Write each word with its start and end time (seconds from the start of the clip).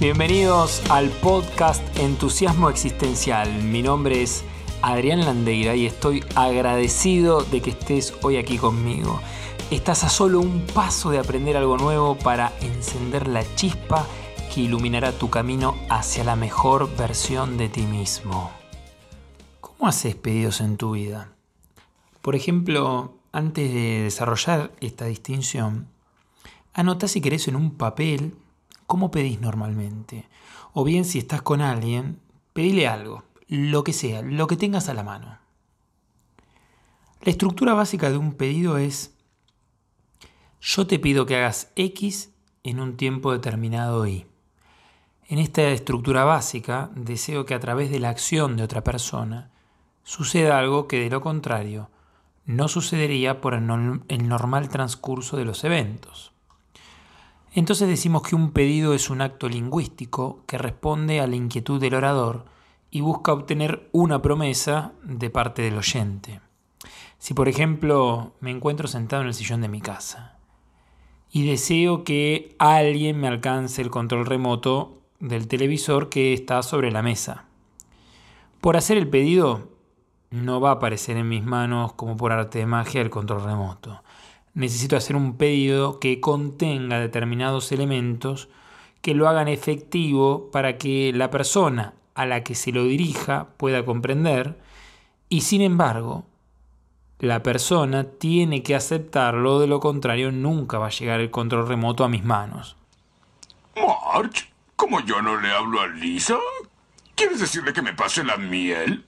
Bienvenidos 0.00 0.88
al 0.90 1.08
podcast 1.08 1.82
Entusiasmo 1.98 2.70
Existencial. 2.70 3.64
Mi 3.64 3.82
nombre 3.82 4.22
es 4.22 4.44
Adrián 4.80 5.24
Landeira 5.24 5.74
y 5.74 5.86
estoy 5.86 6.22
agradecido 6.36 7.42
de 7.42 7.60
que 7.60 7.70
estés 7.70 8.14
hoy 8.22 8.36
aquí 8.36 8.58
conmigo. 8.58 9.20
Estás 9.72 10.04
a 10.04 10.08
solo 10.08 10.38
un 10.38 10.64
paso 10.66 11.10
de 11.10 11.18
aprender 11.18 11.56
algo 11.56 11.76
nuevo 11.78 12.16
para 12.16 12.52
encender 12.60 13.26
la 13.26 13.42
chispa 13.56 14.06
que 14.54 14.60
iluminará 14.60 15.10
tu 15.10 15.30
camino 15.30 15.74
hacia 15.90 16.22
la 16.22 16.36
mejor 16.36 16.96
versión 16.96 17.56
de 17.56 17.68
ti 17.68 17.82
mismo. 17.82 18.52
¿Cómo 19.60 19.88
haces 19.88 20.14
pedidos 20.14 20.60
en 20.60 20.76
tu 20.76 20.92
vida? 20.92 21.32
Por 22.22 22.36
ejemplo, 22.36 23.14
antes 23.32 23.74
de 23.74 24.04
desarrollar 24.04 24.70
esta 24.80 25.06
distinción, 25.06 25.88
anota 26.72 27.08
si 27.08 27.20
querés 27.20 27.48
en 27.48 27.56
un 27.56 27.72
papel 27.72 28.36
cómo 28.88 29.12
pedís 29.12 29.40
normalmente. 29.40 30.26
O 30.72 30.82
bien 30.82 31.04
si 31.04 31.18
estás 31.18 31.42
con 31.42 31.60
alguien, 31.60 32.18
pedile 32.52 32.88
algo, 32.88 33.22
lo 33.46 33.84
que 33.84 33.92
sea, 33.92 34.22
lo 34.22 34.48
que 34.48 34.56
tengas 34.56 34.88
a 34.88 34.94
la 34.94 35.04
mano. 35.04 35.38
La 37.20 37.30
estructura 37.30 37.74
básica 37.74 38.10
de 38.10 38.16
un 38.16 38.32
pedido 38.32 38.78
es, 38.78 39.14
yo 40.60 40.86
te 40.86 40.98
pido 40.98 41.26
que 41.26 41.36
hagas 41.36 41.70
X 41.76 42.32
en 42.64 42.80
un 42.80 42.96
tiempo 42.96 43.32
determinado 43.32 44.06
Y. 44.06 44.26
En 45.28 45.38
esta 45.38 45.68
estructura 45.68 46.24
básica, 46.24 46.90
deseo 46.94 47.44
que 47.44 47.54
a 47.54 47.60
través 47.60 47.90
de 47.90 48.00
la 48.00 48.08
acción 48.08 48.56
de 48.56 48.62
otra 48.62 48.82
persona 48.82 49.50
suceda 50.02 50.58
algo 50.58 50.88
que 50.88 51.00
de 51.00 51.10
lo 51.10 51.20
contrario 51.20 51.90
no 52.46 52.68
sucedería 52.68 53.42
por 53.42 53.52
el, 53.52 53.66
normal 53.66 54.70
transcurso 54.70 55.36
de 55.36 55.44
los 55.44 55.64
eventos. 55.64 56.32
Entonces 57.54 57.88
decimos 57.88 58.22
que 58.22 58.34
un 58.34 58.52
pedido 58.52 58.94
es 58.94 59.10
un 59.10 59.20
acto 59.20 59.48
lingüístico 59.48 60.42
que 60.46 60.58
responde 60.58 61.20
a 61.20 61.26
la 61.26 61.36
inquietud 61.36 61.80
del 61.80 61.94
orador 61.94 62.44
y 62.90 63.00
busca 63.00 63.32
obtener 63.32 63.88
una 63.92 64.20
promesa 64.22 64.92
de 65.02 65.30
parte 65.30 65.62
del 65.62 65.78
oyente. 65.78 66.40
Si 67.18 67.34
por 67.34 67.48
ejemplo 67.48 68.32
me 68.40 68.50
encuentro 68.50 68.86
sentado 68.86 69.22
en 69.22 69.28
el 69.28 69.34
sillón 69.34 69.60
de 69.60 69.68
mi 69.68 69.80
casa 69.80 70.38
y 71.30 71.46
deseo 71.46 72.04
que 72.04 72.54
alguien 72.58 73.18
me 73.18 73.28
alcance 73.28 73.82
el 73.82 73.90
control 73.90 74.26
remoto 74.26 75.02
del 75.18 75.48
televisor 75.48 76.08
que 76.08 76.32
está 76.32 76.62
sobre 76.62 76.90
la 76.90 77.02
mesa. 77.02 77.46
Por 78.60 78.76
hacer 78.76 78.98
el 78.98 79.08
pedido 79.08 79.68
no 80.30 80.60
va 80.60 80.70
a 80.70 80.74
aparecer 80.74 81.16
en 81.16 81.28
mis 81.28 81.44
manos 81.44 81.94
como 81.94 82.16
por 82.16 82.32
arte 82.32 82.58
de 82.58 82.66
magia 82.66 83.00
el 83.00 83.10
control 83.10 83.42
remoto 83.42 84.02
necesito 84.58 84.96
hacer 84.96 85.14
un 85.14 85.36
pedido 85.36 86.00
que 86.00 86.20
contenga 86.20 86.98
determinados 86.98 87.70
elementos 87.70 88.48
que 89.00 89.14
lo 89.14 89.28
hagan 89.28 89.46
efectivo 89.46 90.50
para 90.50 90.78
que 90.78 91.12
la 91.14 91.30
persona 91.30 91.94
a 92.16 92.26
la 92.26 92.42
que 92.42 92.56
se 92.56 92.72
lo 92.72 92.84
dirija 92.84 93.46
pueda 93.56 93.84
comprender 93.84 94.58
y 95.28 95.42
sin 95.42 95.62
embargo 95.62 96.24
la 97.20 97.40
persona 97.44 98.02
tiene 98.02 98.64
que 98.64 98.74
aceptarlo, 98.74 99.60
de 99.60 99.68
lo 99.68 99.78
contrario 99.78 100.32
nunca 100.32 100.78
va 100.78 100.88
a 100.88 100.90
llegar 100.90 101.20
el 101.20 101.30
control 101.30 101.68
remoto 101.68 102.02
a 102.02 102.08
mis 102.08 102.24
manos. 102.24 102.76
March, 103.76 104.50
¿cómo 104.74 104.98
yo 105.00 105.22
no 105.22 105.40
le 105.40 105.52
hablo 105.52 105.80
a 105.80 105.86
Lisa? 105.86 106.36
¿Quieres 107.14 107.38
decirle 107.38 107.72
que 107.72 107.82
me 107.82 107.94
pase 107.94 108.24
la 108.24 108.36
miel? 108.36 109.04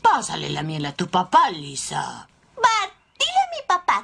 Pásale 0.00 0.48
la 0.50 0.62
miel 0.62 0.86
a 0.86 0.92
tu 0.92 1.08
papá, 1.08 1.50
Lisa 1.50 2.28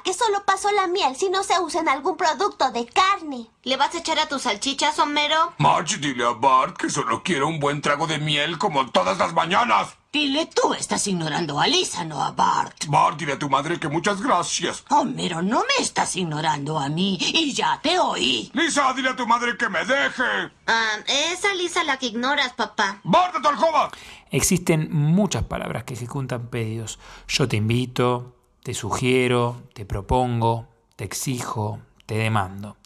que 0.03 0.13
solo 0.13 0.43
pasó 0.45 0.71
la 0.71 0.87
miel 0.87 1.15
si 1.15 1.29
no 1.29 1.43
se 1.43 1.59
usa 1.59 1.81
en 1.81 1.89
algún 1.89 2.17
producto 2.17 2.71
de 2.71 2.85
carne. 2.85 3.47
¿Le 3.63 3.77
vas 3.77 3.93
a 3.93 3.99
echar 3.99 4.19
a 4.19 4.27
tus 4.27 4.43
salchichas, 4.43 4.97
Homero? 4.99 5.53
Marge, 5.57 5.97
dile 5.97 6.25
a 6.25 6.31
Bart 6.31 6.77
que 6.77 6.89
solo 6.89 7.21
quiero 7.23 7.47
un 7.47 7.59
buen 7.59 7.81
trago 7.81 8.07
de 8.07 8.17
miel 8.17 8.57
como 8.57 8.89
todas 8.91 9.17
las 9.17 9.33
mañanas. 9.33 9.97
Dile 10.11 10.45
tú, 10.47 10.73
estás 10.73 11.07
ignorando 11.07 11.59
a 11.59 11.67
Lisa, 11.67 12.03
no 12.03 12.21
a 12.21 12.31
Bart. 12.31 12.85
Bart, 12.87 13.17
dile 13.17 13.33
a 13.33 13.39
tu 13.39 13.49
madre 13.49 13.79
que 13.79 13.87
muchas 13.87 14.21
gracias. 14.21 14.83
Homero, 14.89 15.41
no 15.41 15.59
me 15.61 15.83
estás 15.83 16.15
ignorando 16.17 16.77
a 16.79 16.89
mí 16.89 17.17
y 17.21 17.53
ya 17.53 17.79
te 17.81 17.97
oí. 17.97 18.51
Lisa, 18.53 18.91
dile 18.93 19.09
a 19.09 19.15
tu 19.15 19.25
madre 19.25 19.55
que 19.55 19.69
me 19.69 19.85
deje. 19.85 20.51
Ah, 20.67 20.97
esa 21.31 21.53
Lisa 21.53 21.83
la 21.83 21.97
que 21.97 22.07
ignoras, 22.07 22.53
papá. 22.53 22.99
¡Bart, 23.03 23.35
de 23.35 23.41
tu 23.41 23.47
alcoba! 23.47 23.89
Existen 24.31 24.89
muchas 24.91 25.43
palabras 25.43 25.83
que 25.85 25.93
ejecutan 25.93 26.47
pedidos. 26.47 26.99
Yo 27.27 27.47
te 27.47 27.57
invito, 27.57 28.35
te 28.63 28.73
sugiero, 28.73 29.63
te 29.73 29.85
propongo, 29.85 30.67
te 30.95 31.03
exijo, 31.03 31.79
te 32.05 32.15
demando. 32.15 32.77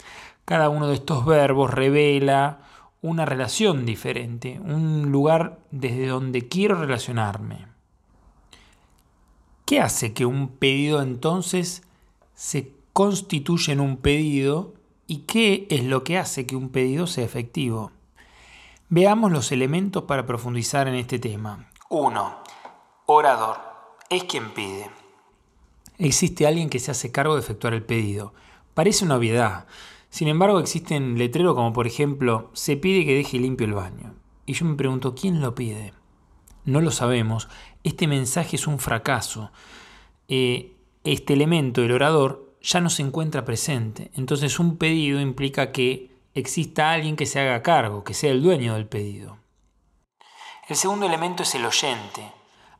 Cada 0.45 0.69
uno 0.69 0.87
de 0.87 0.95
estos 0.95 1.25
verbos 1.25 1.71
revela 1.71 2.59
una 3.01 3.25
relación 3.25 3.85
diferente, 3.85 4.59
un 4.63 5.11
lugar 5.11 5.59
desde 5.71 6.07
donde 6.07 6.47
quiero 6.47 6.75
relacionarme. 6.75 7.67
¿Qué 9.65 9.81
hace 9.81 10.13
que 10.13 10.25
un 10.25 10.47
pedido 10.49 11.01
entonces 11.01 11.83
se 12.35 12.71
constituya 12.93 13.73
en 13.73 13.79
un 13.79 13.97
pedido 13.97 14.73
y 15.07 15.19
qué 15.19 15.67
es 15.69 15.83
lo 15.83 16.03
que 16.03 16.17
hace 16.17 16.45
que 16.45 16.55
un 16.55 16.69
pedido 16.69 17.07
sea 17.07 17.25
efectivo? 17.25 17.91
Veamos 18.89 19.31
los 19.31 19.51
elementos 19.51 20.03
para 20.03 20.27
profundizar 20.27 20.87
en 20.87 20.95
este 20.95 21.17
tema. 21.17 21.67
1. 21.89 22.37
Orador. 23.07 23.57
Es 24.09 24.23
quien 24.25 24.53
pide 24.53 24.89
existe 25.97 26.47
alguien 26.47 26.69
que 26.69 26.79
se 26.79 26.91
hace 26.91 27.11
cargo 27.11 27.35
de 27.35 27.41
efectuar 27.41 27.73
el 27.73 27.83
pedido. 27.83 28.33
Parece 28.73 29.05
una 29.05 29.15
obviedad. 29.15 29.67
Sin 30.09 30.27
embargo, 30.27 30.59
existen 30.59 31.17
letreros 31.17 31.55
como 31.55 31.73
por 31.73 31.87
ejemplo, 31.87 32.49
se 32.53 32.77
pide 32.77 33.05
que 33.05 33.15
deje 33.15 33.39
limpio 33.39 33.67
el 33.67 33.73
baño. 33.73 34.15
Y 34.45 34.53
yo 34.53 34.65
me 34.65 34.75
pregunto, 34.75 35.15
¿quién 35.15 35.41
lo 35.41 35.55
pide? 35.55 35.93
No 36.63 36.81
lo 36.81 36.91
sabemos. 36.91 37.47
Este 37.83 38.07
mensaje 38.07 38.55
es 38.55 38.67
un 38.67 38.79
fracaso. 38.79 39.51
Eh, 40.27 40.73
este 41.03 41.33
elemento, 41.33 41.83
el 41.83 41.91
orador, 41.91 42.55
ya 42.61 42.81
no 42.81 42.89
se 42.89 43.03
encuentra 43.03 43.45
presente. 43.45 44.11
Entonces 44.15 44.59
un 44.59 44.77
pedido 44.77 45.19
implica 45.19 45.71
que 45.71 46.11
exista 46.33 46.91
alguien 46.91 47.15
que 47.15 47.25
se 47.25 47.39
haga 47.39 47.61
cargo, 47.61 48.03
que 48.03 48.13
sea 48.13 48.31
el 48.31 48.41
dueño 48.41 48.73
del 48.73 48.87
pedido. 48.87 49.37
El 50.67 50.75
segundo 50.75 51.05
elemento 51.05 51.43
es 51.43 51.53
el 51.53 51.65
oyente, 51.65 52.31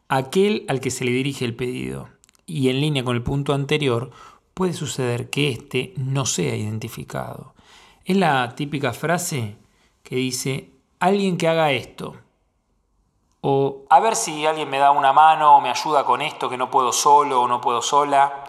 aquel 0.08 0.66
al 0.68 0.80
que 0.80 0.90
se 0.90 1.06
le 1.06 1.12
dirige 1.12 1.46
el 1.46 1.56
pedido 1.56 2.15
y 2.46 2.70
en 2.70 2.82
línea 2.82 3.04
con 3.04 3.16
el 3.16 3.24
punto 3.24 3.54
anterior, 3.54 4.12
puede 4.54 4.74
suceder 4.74 5.30
que 5.30 5.50
éste 5.50 5.94
no 5.98 6.26
sea 6.26 6.56
identificado. 6.56 7.54
Es 8.06 8.18
la 8.18 8.56
típica 8.56 8.94
frase 8.94 9.58
que 10.04 10.16
dice, 10.16 10.72
alguien 11.00 11.38
que 11.38 11.48
haga 11.48 11.72
esto. 11.72 12.16
O 13.42 13.86
a 13.90 14.00
ver 14.00 14.16
si 14.16 14.46
alguien 14.46 14.70
me 14.70 14.80
da 14.80 14.92
una 14.92 15.14
mano 15.14 15.58
o 15.58 15.62
me 15.62 15.70
ayuda 15.70 16.04
con 16.04 16.22
esto 16.22 16.50
que 16.50 16.58
no 16.58 16.72
puedo 16.72 16.92
solo 16.92 17.42
o 17.42 17.48
no 17.48 17.62
puedo 17.62 17.82
sola. 17.82 18.44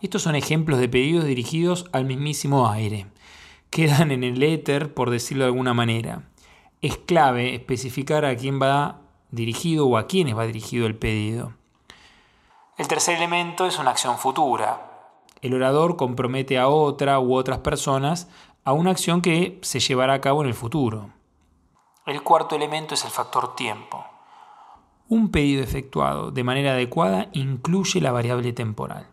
Estos 0.00 0.22
son 0.22 0.36
ejemplos 0.36 0.78
de 0.78 0.88
pedidos 0.88 1.24
dirigidos 1.24 1.86
al 1.92 2.04
mismísimo 2.04 2.68
aire. 2.68 3.06
Quedan 3.70 4.10
en 4.10 4.22
el 4.22 4.42
éter, 4.42 4.94
por 4.94 5.10
decirlo 5.10 5.44
de 5.44 5.48
alguna 5.48 5.74
manera. 5.74 6.28
Es 6.80 6.96
clave 6.96 7.54
especificar 7.54 8.24
a 8.24 8.36
quién 8.36 8.60
va 8.60 9.00
dirigido 9.30 9.86
o 9.86 9.96
a 9.96 10.06
quiénes 10.06 10.36
va 10.36 10.46
dirigido 10.46 10.86
el 10.86 10.94
pedido. 10.94 11.54
El 12.76 12.88
tercer 12.88 13.16
elemento 13.16 13.64
es 13.64 13.78
una 13.78 13.92
acción 13.92 14.18
futura. 14.18 15.14
El 15.40 15.54
orador 15.54 15.96
compromete 15.96 16.58
a 16.58 16.68
otra 16.68 17.18
u 17.20 17.34
otras 17.34 17.60
personas 17.60 18.28
a 18.64 18.74
una 18.74 18.90
acción 18.90 19.22
que 19.22 19.58
se 19.62 19.80
llevará 19.80 20.12
a 20.12 20.20
cabo 20.20 20.42
en 20.42 20.48
el 20.48 20.54
futuro. 20.54 21.08
El 22.04 22.22
cuarto 22.22 22.54
elemento 22.54 22.92
es 22.92 23.02
el 23.06 23.10
factor 23.10 23.56
tiempo. 23.56 24.04
Un 25.08 25.30
pedido 25.30 25.62
efectuado 25.62 26.30
de 26.30 26.44
manera 26.44 26.72
adecuada 26.72 27.30
incluye 27.32 28.02
la 28.02 28.12
variable 28.12 28.52
temporal. 28.52 29.06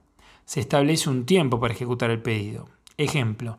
Se 0.44 0.60
establece 0.60 1.10
un 1.10 1.26
tiempo 1.26 1.62
para 1.62 1.74
ejecutar 1.74 2.10
el 2.10 2.22
pedido. 2.22 2.68
Ejemplo, 2.98 3.58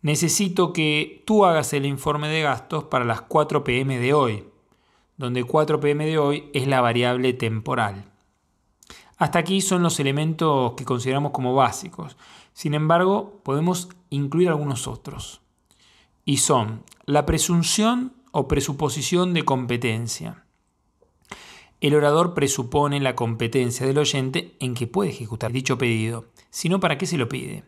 necesito 0.00 0.72
que 0.72 1.24
tú 1.26 1.44
hagas 1.44 1.72
el 1.72 1.86
informe 1.86 2.28
de 2.28 2.42
gastos 2.42 2.84
para 2.84 3.04
las 3.04 3.22
4 3.22 3.64
pm 3.64 3.98
de 3.98 4.14
hoy, 4.14 4.44
donde 5.16 5.42
4 5.42 5.80
pm 5.80 6.06
de 6.06 6.18
hoy 6.18 6.50
es 6.54 6.68
la 6.68 6.80
variable 6.80 7.32
temporal. 7.32 8.09
Hasta 9.20 9.38
aquí 9.38 9.60
son 9.60 9.82
los 9.82 10.00
elementos 10.00 10.72
que 10.78 10.86
consideramos 10.86 11.32
como 11.32 11.54
básicos. 11.54 12.16
Sin 12.54 12.72
embargo, 12.72 13.38
podemos 13.42 13.90
incluir 14.08 14.48
algunos 14.48 14.88
otros. 14.88 15.42
Y 16.24 16.38
son 16.38 16.84
la 17.04 17.26
presunción 17.26 18.14
o 18.32 18.48
presuposición 18.48 19.34
de 19.34 19.44
competencia. 19.44 20.46
El 21.82 21.94
orador 21.96 22.32
presupone 22.32 22.98
la 22.98 23.14
competencia 23.14 23.86
del 23.86 23.98
oyente 23.98 24.56
en 24.58 24.72
que 24.72 24.86
puede 24.86 25.10
ejecutar 25.10 25.52
dicho 25.52 25.76
pedido, 25.76 26.28
sino 26.48 26.80
para 26.80 26.96
qué 26.96 27.04
se 27.04 27.18
lo 27.18 27.28
pide. 27.28 27.64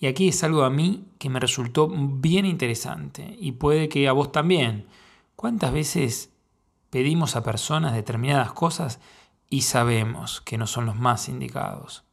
Y 0.00 0.06
aquí 0.06 0.28
es 0.28 0.42
algo 0.44 0.62
a 0.62 0.70
mí 0.70 1.04
que 1.18 1.28
me 1.28 1.40
resultó 1.40 1.88
bien 1.90 2.46
interesante 2.46 3.36
y 3.38 3.52
puede 3.52 3.90
que 3.90 4.08
a 4.08 4.12
vos 4.12 4.32
también. 4.32 4.86
¿Cuántas 5.36 5.74
veces 5.74 6.30
pedimos 6.88 7.36
a 7.36 7.42
personas 7.42 7.92
determinadas 7.92 8.54
cosas 8.54 8.98
y 9.50 9.62
sabemos 9.62 10.40
que 10.40 10.58
no 10.58 10.66
son 10.66 10.86
los 10.86 10.96
más 10.96 11.28
indicados. 11.28 12.04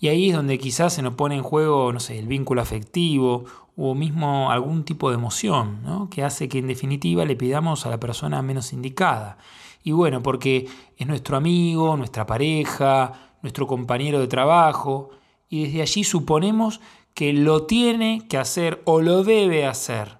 Y 0.00 0.08
ahí 0.08 0.30
es 0.30 0.36
donde 0.36 0.58
quizás 0.58 0.92
se 0.92 1.02
nos 1.02 1.14
pone 1.14 1.34
en 1.34 1.42
juego, 1.42 1.92
no 1.92 1.98
sé, 1.98 2.18
el 2.18 2.28
vínculo 2.28 2.62
afectivo 2.62 3.44
o 3.76 3.94
mismo 3.94 4.50
algún 4.50 4.84
tipo 4.84 5.10
de 5.10 5.16
emoción, 5.16 5.82
¿no? 5.82 6.08
que 6.08 6.22
hace 6.22 6.48
que 6.48 6.58
en 6.58 6.68
definitiva 6.68 7.24
le 7.24 7.36
pidamos 7.36 7.84
a 7.84 7.90
la 7.90 7.98
persona 7.98 8.40
menos 8.42 8.72
indicada. 8.72 9.38
Y 9.82 9.92
bueno, 9.92 10.22
porque 10.22 10.68
es 10.96 11.06
nuestro 11.06 11.36
amigo, 11.36 11.96
nuestra 11.96 12.26
pareja, 12.26 13.34
nuestro 13.42 13.66
compañero 13.66 14.20
de 14.20 14.28
trabajo, 14.28 15.10
y 15.48 15.64
desde 15.64 15.82
allí 15.82 16.04
suponemos 16.04 16.80
que 17.14 17.32
lo 17.32 17.66
tiene 17.66 18.26
que 18.28 18.38
hacer 18.38 18.82
o 18.84 19.00
lo 19.00 19.24
debe 19.24 19.66
hacer, 19.66 20.18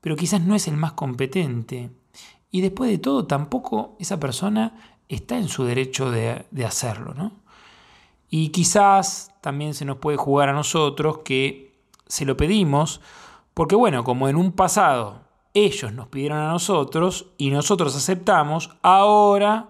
pero 0.00 0.16
quizás 0.16 0.40
no 0.40 0.54
es 0.54 0.66
el 0.66 0.76
más 0.76 0.92
competente. 0.92 1.90
Y 2.50 2.60
después 2.60 2.90
de 2.90 2.98
todo, 2.98 3.26
tampoco 3.26 3.96
esa 3.98 4.18
persona 4.18 4.91
está 5.14 5.36
en 5.36 5.48
su 5.48 5.64
derecho 5.64 6.10
de, 6.10 6.44
de 6.50 6.64
hacerlo, 6.64 7.14
¿no? 7.14 7.32
Y 8.30 8.48
quizás 8.48 9.32
también 9.40 9.74
se 9.74 9.84
nos 9.84 9.98
puede 9.98 10.16
jugar 10.16 10.48
a 10.48 10.54
nosotros 10.54 11.18
que 11.24 11.72
se 12.06 12.24
lo 12.24 12.36
pedimos, 12.36 13.00
porque 13.54 13.74
bueno, 13.74 14.04
como 14.04 14.28
en 14.28 14.36
un 14.36 14.52
pasado 14.52 15.20
ellos 15.54 15.92
nos 15.92 16.08
pidieron 16.08 16.38
a 16.38 16.48
nosotros 16.48 17.26
y 17.36 17.50
nosotros 17.50 17.94
aceptamos, 17.94 18.70
ahora 18.82 19.68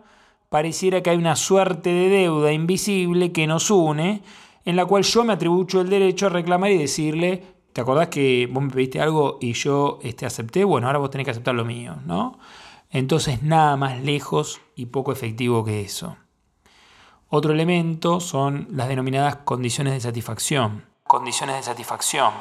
pareciera 0.48 1.02
que 1.02 1.10
hay 1.10 1.16
una 1.16 1.34
suerte 1.34 1.90
de 1.90 2.08
deuda 2.08 2.52
invisible 2.52 3.32
que 3.32 3.46
nos 3.46 3.70
une, 3.70 4.22
en 4.64 4.76
la 4.76 4.86
cual 4.86 5.02
yo 5.02 5.24
me 5.24 5.32
atribuyo 5.32 5.80
el 5.80 5.88
derecho 5.88 6.26
a 6.26 6.28
reclamar 6.28 6.70
y 6.70 6.78
decirle, 6.78 7.42
¿te 7.72 7.80
acordás 7.80 8.08
que 8.08 8.48
vos 8.52 8.62
me 8.62 8.70
pediste 8.70 9.00
algo 9.00 9.38
y 9.40 9.54
yo 9.54 9.98
este, 10.02 10.26
acepté? 10.26 10.62
Bueno, 10.64 10.86
ahora 10.86 10.98
vos 10.98 11.10
tenés 11.10 11.24
que 11.24 11.30
aceptar 11.32 11.54
lo 11.54 11.64
mío, 11.64 11.96
¿no? 12.06 12.38
Entonces 12.92 13.42
nada 13.42 13.76
más 13.76 14.00
lejos 14.02 14.60
y 14.76 14.86
poco 14.86 15.12
efectivo 15.12 15.64
que 15.64 15.80
eso. 15.80 16.18
Otro 17.28 17.54
elemento 17.54 18.20
son 18.20 18.68
las 18.70 18.88
denominadas 18.88 19.36
condiciones 19.36 19.94
de 19.94 20.00
satisfacción. 20.00 20.84
Condiciones 21.04 21.56
de 21.56 21.62
satisfacción. 21.62 22.34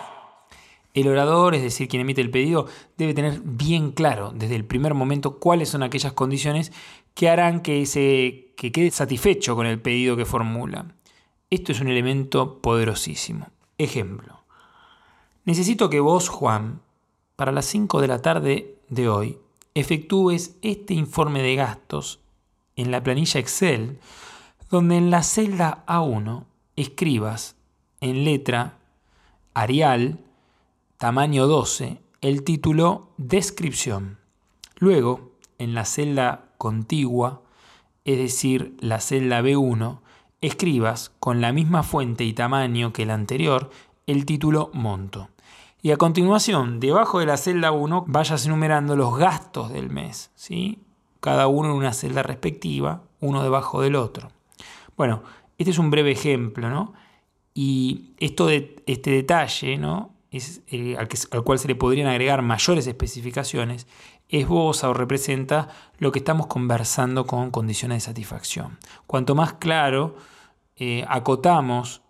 El 0.93 1.07
orador, 1.07 1.55
es 1.55 1.61
decir, 1.61 1.87
quien 1.87 2.01
emite 2.01 2.19
el 2.19 2.29
pedido, 2.29 2.67
debe 2.97 3.13
tener 3.13 3.39
bien 3.45 3.91
claro 3.91 4.33
desde 4.35 4.57
el 4.57 4.65
primer 4.65 4.93
momento 4.93 5.39
cuáles 5.39 5.69
son 5.69 5.83
aquellas 5.83 6.11
condiciones 6.11 6.73
que 7.13 7.29
harán 7.29 7.61
que, 7.61 8.51
que 8.57 8.71
quede 8.73 8.91
satisfecho 8.91 9.55
con 9.55 9.65
el 9.65 9.81
pedido 9.81 10.17
que 10.17 10.25
formula. 10.25 10.93
Esto 11.49 11.71
es 11.71 11.79
un 11.79 11.87
elemento 11.87 12.61
poderosísimo. 12.61 13.47
Ejemplo. 13.77 14.43
Necesito 15.45 15.89
que 15.89 16.01
vos, 16.01 16.27
Juan, 16.27 16.81
para 17.37 17.53
las 17.53 17.65
5 17.67 18.01
de 18.01 18.07
la 18.07 18.21
tarde 18.21 18.75
de 18.89 19.07
hoy, 19.07 19.39
efectúes 19.73 20.57
este 20.61 20.93
informe 20.93 21.41
de 21.41 21.55
gastos 21.55 22.19
en 22.75 22.91
la 22.91 23.03
planilla 23.03 23.39
Excel 23.39 23.99
donde 24.69 24.97
en 24.97 25.11
la 25.11 25.23
celda 25.23 25.83
A1 25.85 26.45
escribas 26.75 27.55
en 27.99 28.23
letra 28.23 28.77
Arial, 29.53 30.19
tamaño 30.97 31.45
12, 31.45 31.99
el 32.21 32.43
título 32.43 33.09
Descripción. 33.17 34.17
Luego, 34.77 35.33
en 35.57 35.73
la 35.73 35.83
celda 35.83 36.53
contigua, 36.57 37.41
es 38.05 38.17
decir, 38.17 38.77
la 38.79 39.01
celda 39.01 39.41
B1, 39.41 39.99
escribas 40.39 41.11
con 41.19 41.41
la 41.41 41.51
misma 41.51 41.83
fuente 41.83 42.23
y 42.23 42.33
tamaño 42.33 42.93
que 42.93 43.05
la 43.05 43.13
anterior 43.13 43.69
el 44.07 44.25
título 44.25 44.71
Monto. 44.73 45.29
Y 45.81 45.91
a 45.91 45.97
continuación, 45.97 46.79
debajo 46.79 47.19
de 47.19 47.25
la 47.25 47.37
celda 47.37 47.71
1, 47.71 48.05
vayas 48.07 48.45
enumerando 48.45 48.95
los 48.95 49.17
gastos 49.17 49.73
del 49.73 49.89
mes, 49.89 50.31
¿sí? 50.35 50.79
cada 51.21 51.47
uno 51.47 51.69
en 51.69 51.75
una 51.75 51.93
celda 51.93 52.21
respectiva, 52.23 53.03
uno 53.19 53.41
debajo 53.41 53.81
del 53.81 53.95
otro. 53.95 54.29
Bueno, 54.95 55.23
este 55.57 55.71
es 55.71 55.79
un 55.79 55.89
breve 55.89 56.11
ejemplo, 56.11 56.69
¿no? 56.69 56.93
Y 57.53 58.13
esto 58.17 58.47
de, 58.47 58.83
este 58.85 59.11
detalle, 59.11 59.77
¿no? 59.77 60.11
Es, 60.31 60.61
eh, 60.67 60.95
al, 60.97 61.09
al, 61.31 61.43
cual 61.43 61.59
se 61.59 61.67
le 61.67 61.75
podrían 61.75 62.07
agregar 62.07 62.41
mayores 62.41 62.87
especificaciones, 62.87 63.87
esboza 64.29 64.89
o 64.89 64.93
representa 64.93 65.67
lo 65.97 66.11
que 66.11 66.19
estamos 66.19 66.47
conversando 66.47 67.25
con 67.25 67.51
condiciones 67.51 67.97
de 67.97 68.01
satisfacción. 68.01 68.77
Cuanto 69.07 69.35
más 69.35 69.53
claro 69.53 70.15
eh, 70.77 71.05
acotamos 71.07 72.01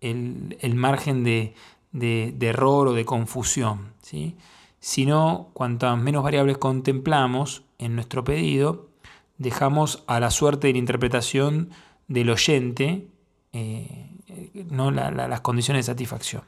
el, 0.00 0.58
el 0.60 0.74
margen 0.74 1.24
de, 1.24 1.54
de, 1.92 2.36
error 2.40 2.88
o 2.88 2.92
de 2.92 3.04
confusión, 3.04 3.92
¿sí? 4.02 4.36
sino 4.78 5.48
cuantas 5.52 5.98
menos 5.98 6.22
variables 6.22 6.58
contemplamos 6.58 7.62
en 7.78 7.94
nuestro 7.94 8.24
pedido, 8.24 8.88
dejamos 9.38 10.04
a 10.06 10.20
la 10.20 10.30
suerte 10.30 10.68
de 10.68 10.74
la 10.74 10.78
interpretación 10.78 11.70
del 12.08 12.30
oyente 12.30 13.08
eh, 13.52 14.10
¿no? 14.70 14.90
las 14.90 15.40
condiciones 15.40 15.86
de 15.86 15.92
satisfacción. 15.92 16.42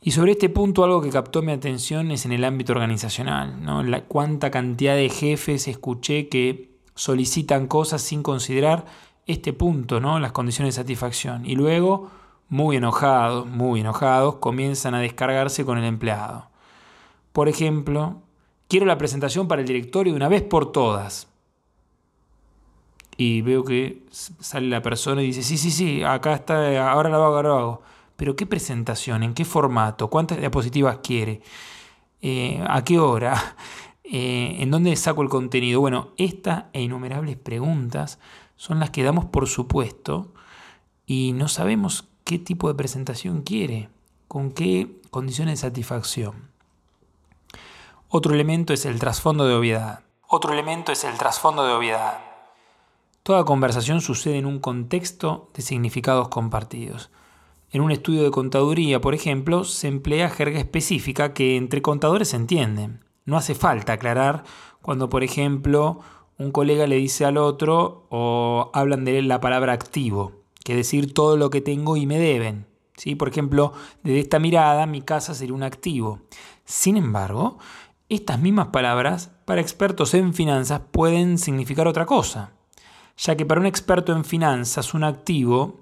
Y 0.00 0.12
sobre 0.12 0.32
este 0.32 0.48
punto 0.48 0.84
algo 0.84 1.02
que 1.02 1.10
captó 1.10 1.42
mi 1.42 1.52
atención 1.52 2.10
es 2.10 2.24
en 2.24 2.32
el 2.32 2.44
ámbito 2.44 2.72
organizacional. 2.72 3.62
¿no? 3.62 3.82
Cuánta 4.06 4.50
cantidad 4.50 4.94
de 4.94 5.08
jefes 5.08 5.66
escuché 5.66 6.28
que 6.28 6.70
solicitan 6.94 7.66
cosas 7.66 8.02
sin 8.02 8.22
considerar 8.22 8.86
este 9.26 9.52
punto, 9.52 10.00
¿no? 10.00 10.18
las 10.20 10.32
condiciones 10.32 10.74
de 10.74 10.82
satisfacción. 10.82 11.44
Y 11.44 11.54
luego, 11.54 12.10
muy 12.48 12.76
enojados, 12.76 13.46
muy 13.46 13.80
enojados, 13.80 14.36
comienzan 14.36 14.94
a 14.94 15.00
descargarse 15.00 15.64
con 15.64 15.78
el 15.78 15.84
empleado. 15.84 16.48
Por 17.32 17.48
ejemplo, 17.48 18.22
quiero 18.68 18.86
la 18.86 18.98
presentación 18.98 19.48
para 19.48 19.60
el 19.60 19.68
directorio 19.68 20.12
de 20.12 20.16
una 20.16 20.28
vez 20.28 20.42
por 20.42 20.72
todas 20.72 21.28
y 23.20 23.42
veo 23.42 23.64
que 23.64 24.06
sale 24.10 24.68
la 24.68 24.80
persona 24.80 25.22
y 25.22 25.26
dice, 25.26 25.42
sí, 25.42 25.58
sí, 25.58 25.72
sí, 25.72 26.04
acá 26.04 26.34
está, 26.34 26.90
ahora 26.90 27.08
lo 27.10 27.16
hago, 27.16 27.36
ahora 27.36 27.48
lo 27.48 27.58
hago. 27.58 27.82
Pero 28.14 28.36
¿qué 28.36 28.46
presentación? 28.46 29.24
¿En 29.24 29.34
qué 29.34 29.44
formato? 29.44 30.08
¿Cuántas 30.08 30.38
diapositivas 30.38 30.98
quiere? 31.02 31.42
Eh, 32.22 32.64
¿A 32.66 32.82
qué 32.84 32.98
hora? 32.98 33.56
Eh, 34.10 34.62
¿En 34.62 34.70
dónde 34.70 34.96
saco 34.96 35.20
el 35.20 35.28
contenido? 35.28 35.80
Bueno, 35.80 36.14
estas 36.16 36.64
e 36.72 36.80
innumerables 36.80 37.36
preguntas 37.36 38.18
son 38.56 38.80
las 38.80 38.88
que 38.88 39.02
damos 39.02 39.26
por 39.26 39.46
supuesto 39.48 40.32
y 41.04 41.32
no 41.34 41.46
sabemos 41.46 42.08
qué 42.28 42.38
tipo 42.38 42.68
de 42.68 42.74
presentación 42.74 43.40
quiere, 43.40 43.88
con 44.28 44.50
qué 44.50 45.00
condiciones 45.08 45.62
de 45.62 45.68
satisfacción. 45.68 46.50
Otro 48.10 48.34
elemento 48.34 48.74
es 48.74 48.84
el 48.84 48.98
trasfondo 48.98 49.48
de 49.48 49.54
obviedad. 49.54 50.00
Otro 50.28 50.52
elemento 50.52 50.92
es 50.92 51.04
el 51.04 51.16
trasfondo 51.16 51.66
de 51.66 51.72
obviedad. 51.72 52.18
Toda 53.22 53.46
conversación 53.46 54.02
sucede 54.02 54.36
en 54.36 54.44
un 54.44 54.58
contexto 54.58 55.48
de 55.54 55.62
significados 55.62 56.28
compartidos. 56.28 57.08
En 57.70 57.80
un 57.80 57.92
estudio 57.92 58.24
de 58.24 58.30
contaduría, 58.30 59.00
por 59.00 59.14
ejemplo, 59.14 59.64
se 59.64 59.88
emplea 59.88 60.28
jerga 60.28 60.58
específica 60.58 61.32
que 61.32 61.56
entre 61.56 61.80
contadores 61.80 62.28
se 62.28 62.36
entiende. 62.36 62.90
No 63.24 63.38
hace 63.38 63.54
falta 63.54 63.94
aclarar 63.94 64.44
cuando, 64.82 65.08
por 65.08 65.24
ejemplo, 65.24 66.00
un 66.36 66.52
colega 66.52 66.86
le 66.86 66.96
dice 66.96 67.24
al 67.24 67.38
otro 67.38 68.06
o 68.10 68.70
hablan 68.74 69.06
de 69.06 69.22
la 69.22 69.40
palabra 69.40 69.72
activo, 69.72 70.37
que 70.68 70.76
decir 70.76 71.12
todo 71.12 71.36
lo 71.36 71.50
que 71.50 71.60
tengo 71.60 71.96
y 71.96 72.06
me 72.06 72.18
deben. 72.18 72.66
¿sí? 72.96 73.16
Por 73.16 73.28
ejemplo, 73.28 73.72
desde 74.04 74.20
esta 74.20 74.38
mirada 74.38 74.86
mi 74.86 75.02
casa 75.02 75.34
sería 75.34 75.54
un 75.54 75.64
activo. 75.64 76.20
Sin 76.64 76.96
embargo, 76.96 77.58
estas 78.08 78.38
mismas 78.38 78.68
palabras 78.68 79.32
para 79.44 79.60
expertos 79.60 80.14
en 80.14 80.32
finanzas 80.32 80.80
pueden 80.92 81.38
significar 81.38 81.88
otra 81.88 82.06
cosa 82.06 82.52
ya 83.18 83.36
que 83.36 83.44
para 83.44 83.60
un 83.60 83.66
experto 83.66 84.12
en 84.12 84.24
finanzas 84.24 84.94
un 84.94 85.04
activo 85.04 85.80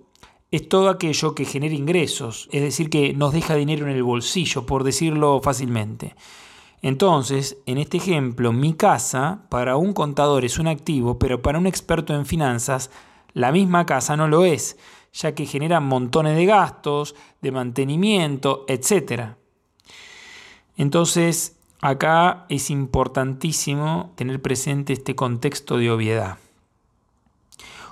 es 0.51 0.69
todo 0.69 0.89
aquello 0.89 1.35
que 1.35 1.45
genera 1.45 1.75
ingresos, 1.75 2.49
es 2.51 2.63
decir, 2.63 2.89
que 2.89 3.13
nos 3.13 3.33
deja 3.33 3.55
dinero 3.55 3.87
en 3.87 3.95
el 3.95 4.03
bolsillo, 4.03 4.65
por 4.65 4.85
decirlo 4.85 5.41
fácilmente. 5.43 6.15
Entonces, 6.83 7.59
en 7.67 7.79
este 7.79 7.99
ejemplo, 7.99 8.53
mi 8.53 8.75
casa 8.75 9.47
para 9.51 9.77
un 9.77 9.93
contador 9.93 10.45
es 10.45 10.59
un 10.59 10.69
activo, 10.69 11.19
pero 11.19 11.43
para 11.43 11.59
un 11.59 11.67
experto 11.67 12.15
en 12.15 12.27
finanzas, 12.27 12.91
la 13.37 13.53
misma 13.53 13.85
casa 13.85 14.17
no 14.17 14.29
lo 14.29 14.47
es, 14.47 14.79
ya 15.13 15.35
que 15.35 15.45
genera 15.45 15.79
montones 15.81 16.37
de 16.37 16.47
gastos, 16.47 17.15
de 17.43 17.53
mantenimiento, 17.53 18.65
etc. 18.67 19.35
Entonces, 20.79 21.59
acá 21.83 22.47
es 22.49 22.71
importantísimo 22.71 24.15
tener 24.15 24.41
presente 24.41 24.95
este 24.95 25.15
contexto 25.15 25.77
de 25.77 25.91
obviedad. 25.91 26.39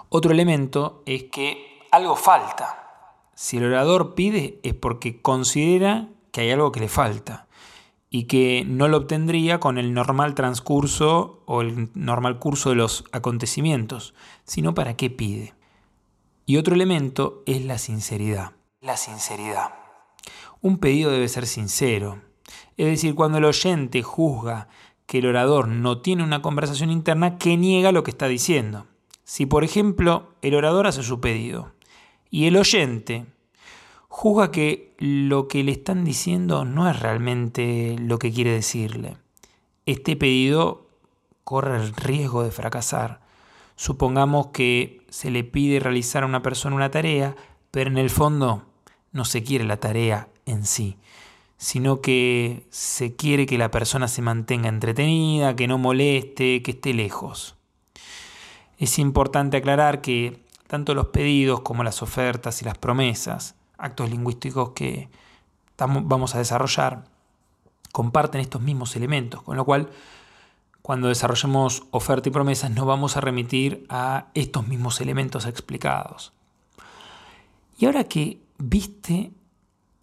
Otro 0.09 0.33
elemento 0.33 1.03
es 1.05 1.25
que 1.25 1.79
algo 1.91 2.17
falta. 2.17 3.29
Si 3.35 3.59
el 3.59 3.65
orador 3.65 4.15
pide 4.15 4.61
es 4.63 4.73
porque 4.73 5.21
considera 5.21 6.09
que 6.33 6.41
hay 6.41 6.53
algo 6.53 6.73
que 6.73 6.81
le 6.81 6.89
falta 6.89 7.47
y 8.15 8.27
que 8.27 8.65
no 8.65 8.87
lo 8.87 8.99
obtendría 8.99 9.59
con 9.59 9.77
el 9.77 9.93
normal 9.93 10.37
transcurso 10.37 11.43
o 11.47 11.63
el 11.63 11.91
normal 11.95 12.39
curso 12.39 12.71
de 12.71 12.77
los 12.77 13.03
acontecimientos, 13.11 14.15
sino 14.45 14.73
para 14.73 14.95
qué 14.95 15.11
pide. 15.11 15.55
Y 16.47 16.59
otro 16.59 16.77
elemento 16.77 17.43
es 17.45 17.65
la 17.65 17.77
sinceridad. 17.77 18.53
La 18.81 18.97
sinceridad. 18.97 19.75
Un 20.61 20.79
pedido 20.79 21.11
debe 21.11 21.27
ser 21.27 21.49
sincero. 21.49 22.23
Es 22.77 22.87
decir, 22.87 23.17
cuando 23.17 23.39
el 23.39 23.47
oyente 23.47 24.05
juzga 24.05 24.69
que 25.07 25.19
el 25.19 25.27
orador 25.27 25.67
no 25.67 26.01
tiene 26.01 26.23
una 26.23 26.41
conversación 26.41 26.93
interna, 26.93 27.37
que 27.37 27.57
niega 27.57 27.91
lo 27.91 28.05
que 28.05 28.13
está 28.13 28.29
diciendo. 28.29 28.87
Si, 29.25 29.45
por 29.45 29.65
ejemplo, 29.65 30.37
el 30.41 30.55
orador 30.55 30.87
hace 30.87 31.03
su 31.03 31.21
pedido 31.21 31.73
y 32.31 32.47
el 32.47 32.59
oyente 32.59 33.27
juzga 34.17 34.53
que 34.53 34.95
lo 34.99 35.49
que 35.49 35.65
le 35.65 35.73
están 35.73 36.05
diciendo 36.05 36.65
no 36.65 36.89
es 36.89 37.01
realmente 37.01 37.97
lo 37.99 38.21
que 38.21 38.31
quiere 38.33 38.53
decirle. 38.53 39.17
Este 39.87 40.15
pedido 40.15 40.87
corre 41.43 41.79
el 41.79 41.93
riesgo 41.97 42.45
de 42.45 42.53
fracasar. 42.53 43.23
Supongamos 43.75 44.47
que 44.53 45.05
se 45.09 45.33
le 45.33 45.43
pide 45.43 45.81
realizar 45.81 46.23
a 46.23 46.27
una 46.27 46.43
persona 46.43 46.77
una 46.77 46.93
tarea, 46.93 47.35
pero 47.73 47.91
en 47.91 47.99
el 47.99 48.09
fondo 48.09 48.63
no 49.11 49.25
se 49.25 49.43
quiere 49.43 49.65
la 49.65 49.79
tarea 49.79 50.29
en 50.47 50.65
sí, 50.65 50.97
sino 51.57 52.01
que 52.01 52.69
se 52.71 53.17
quiere 53.17 53.47
que 53.47 53.59
la 53.59 53.73
persona 53.73 54.07
se 54.07 54.23
mantenga 54.23 54.69
entretenida, 54.69 55.57
que 55.57 55.67
no 55.67 55.77
moleste, 55.77 56.63
que 56.63 56.71
esté 56.71 56.95
lejos. 56.95 57.57
Es 58.79 59.01
importante 59.01 59.57
aclarar 59.57 60.03
que 60.03 60.45
tanto 60.69 60.95
los 60.95 61.09
pedidos 61.09 61.63
como 61.63 61.83
las 61.83 62.01
ofertas 62.01 62.63
y 62.63 62.65
las 62.65 62.79
promesas, 62.79 63.57
actos 63.85 64.11
lingüísticos 64.11 64.71
que 64.71 65.09
vamos 65.77 66.35
a 66.35 66.39
desarrollar, 66.39 67.05
comparten 67.93 68.41
estos 68.41 68.63
mismos 68.63 68.97
elementos, 68.97 69.43
con 69.43 69.57
lo 69.57 69.65
cual 69.65 69.91
cuando 70.83 71.09
desarrollemos 71.09 71.85
oferta 71.91 72.29
y 72.29 72.33
promesas 72.33 72.71
nos 72.71 72.87
vamos 72.87 73.17
a 73.17 73.21
remitir 73.21 73.87
a 73.89 74.27
estos 74.35 74.67
mismos 74.69 75.01
elementos 75.01 75.47
explicados. 75.47 76.33
Y 77.79 77.87
ahora 77.87 78.05
que 78.05 78.41
viste 78.59 79.33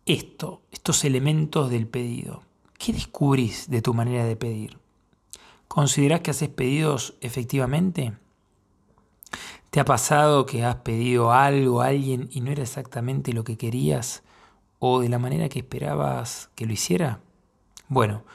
esto, 0.05 0.61
estos 0.71 1.05
elementos 1.05 1.69
del 1.69 1.87
pedido, 1.87 2.43
¿qué 2.77 2.93
descubrís 2.93 3.69
de 3.69 3.81
tu 3.81 3.93
manera 3.93 4.25
de 4.25 4.35
pedir? 4.35 4.79
¿Considerás 5.67 6.21
que 6.21 6.31
haces 6.31 6.49
pedidos 6.49 7.15
efectivamente? 7.21 8.13
¿Te 9.71 9.79
ha 9.79 9.85
pasado 9.85 10.45
que 10.45 10.65
has 10.65 10.75
pedido 10.75 11.31
algo 11.31 11.81
a 11.81 11.87
alguien 11.87 12.27
y 12.29 12.41
no 12.41 12.51
era 12.51 12.61
exactamente 12.61 13.31
lo 13.31 13.45
que 13.45 13.57
querías 13.57 14.21
o 14.79 14.99
de 14.99 15.07
la 15.07 15.17
manera 15.17 15.47
que 15.47 15.59
esperabas 15.59 16.49
que 16.55 16.65
lo 16.65 16.73
hiciera? 16.73 17.21
Bueno, 17.87 18.25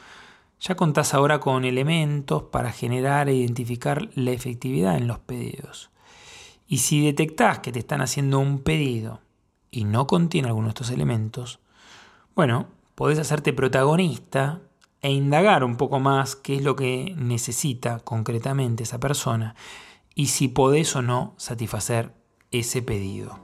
ya 0.58 0.76
contás 0.76 1.12
ahora 1.12 1.38
con 1.38 1.66
elementos 1.66 2.44
para 2.44 2.72
generar 2.72 3.28
e 3.28 3.34
identificar 3.34 4.08
la 4.14 4.30
efectividad 4.30 4.96
en 4.96 5.08
los 5.08 5.18
pedidos. 5.18 5.90
Y 6.66 6.78
si 6.78 7.04
detectás 7.04 7.58
que 7.58 7.70
te 7.70 7.80
están 7.80 8.00
haciendo 8.00 8.38
un 8.38 8.60
pedido 8.60 9.20
y 9.70 9.84
no 9.84 10.06
contiene 10.06 10.48
alguno 10.48 10.68
de 10.68 10.70
estos 10.70 10.88
elementos, 10.88 11.60
bueno, 12.34 12.68
podés 12.94 13.18
hacerte 13.18 13.52
protagonista 13.52 14.62
e 15.02 15.12
indagar 15.12 15.64
un 15.64 15.76
poco 15.76 16.00
más 16.00 16.34
qué 16.34 16.56
es 16.56 16.62
lo 16.62 16.76
que 16.76 17.14
necesita 17.18 17.98
concretamente 17.98 18.84
esa 18.84 18.98
persona 18.98 19.54
y 20.18 20.28
si 20.28 20.48
podés 20.48 20.96
o 20.96 21.02
no 21.02 21.34
satisfacer 21.36 22.14
ese 22.50 22.80
pedido. 22.80 23.38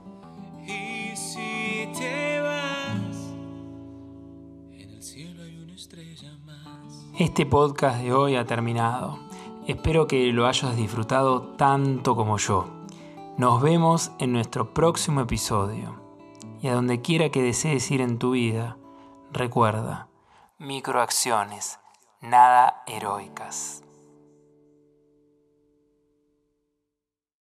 Este 7.19 7.45
podcast 7.45 8.01
de 8.01 8.11
hoy 8.11 8.35
ha 8.35 8.45
terminado. 8.45 9.19
Espero 9.67 10.07
que 10.07 10.33
lo 10.33 10.47
hayas 10.47 10.75
disfrutado 10.75 11.43
tanto 11.57 12.15
como 12.15 12.39
yo. 12.39 12.67
Nos 13.37 13.61
vemos 13.61 14.11
en 14.17 14.33
nuestro 14.33 14.73
próximo 14.73 15.21
episodio. 15.21 16.01
Y 16.59 16.69
a 16.69 16.73
donde 16.73 17.01
quiera 17.01 17.29
que 17.29 17.43
desees 17.43 17.91
ir 17.91 18.01
en 18.01 18.17
tu 18.17 18.31
vida, 18.31 18.77
recuerda, 19.31 20.07
microacciones, 20.57 21.79
nada 22.19 22.81
heroicas. 22.87 23.82